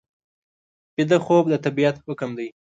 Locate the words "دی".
2.37-2.47